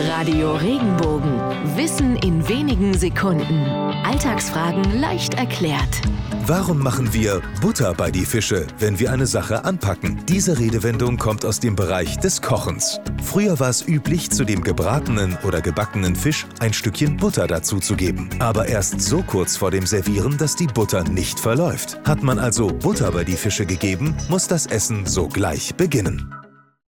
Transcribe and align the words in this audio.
Radio 0.00 0.54
Regenbogen. 0.54 1.40
Wissen 1.76 2.14
in 2.18 2.48
wenigen 2.48 2.96
Sekunden. 2.96 3.64
Alltagsfragen 4.04 5.00
leicht 5.00 5.34
erklärt. 5.34 6.02
Warum 6.46 6.78
machen 6.78 7.12
wir 7.12 7.42
Butter 7.60 7.94
bei 7.94 8.12
die 8.12 8.24
Fische, 8.24 8.68
wenn 8.78 9.00
wir 9.00 9.12
eine 9.12 9.26
Sache 9.26 9.64
anpacken? 9.64 10.22
Diese 10.28 10.56
Redewendung 10.56 11.16
kommt 11.16 11.44
aus 11.44 11.58
dem 11.58 11.74
Bereich 11.74 12.16
des 12.18 12.40
Kochens. 12.40 13.00
Früher 13.24 13.58
war 13.58 13.70
es 13.70 13.86
üblich, 13.86 14.30
zu 14.30 14.44
dem 14.44 14.62
gebratenen 14.62 15.36
oder 15.44 15.60
gebackenen 15.60 16.14
Fisch 16.14 16.46
ein 16.60 16.72
Stückchen 16.72 17.16
Butter 17.16 17.48
dazuzugeben. 17.48 18.30
Aber 18.38 18.68
erst 18.68 19.00
so 19.00 19.22
kurz 19.22 19.56
vor 19.56 19.72
dem 19.72 19.84
Servieren, 19.84 20.38
dass 20.38 20.54
die 20.54 20.68
Butter 20.68 21.02
nicht 21.02 21.40
verläuft. 21.40 21.98
Hat 22.04 22.22
man 22.22 22.38
also 22.38 22.68
Butter 22.68 23.10
bei 23.10 23.24
die 23.24 23.36
Fische 23.36 23.66
gegeben, 23.66 24.16
muss 24.28 24.46
das 24.46 24.66
Essen 24.66 25.06
sogleich 25.06 25.74
beginnen. 25.74 26.37